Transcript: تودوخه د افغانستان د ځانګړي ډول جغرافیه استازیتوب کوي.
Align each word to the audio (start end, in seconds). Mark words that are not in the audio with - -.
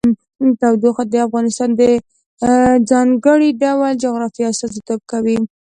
تودوخه 0.59 1.03
د 1.07 1.15
افغانستان 1.27 1.69
د 1.79 1.81
ځانګړي 2.89 3.49
ډول 3.61 3.91
جغرافیه 4.03 4.47
استازیتوب 4.49 5.01
کوي. 5.11 5.37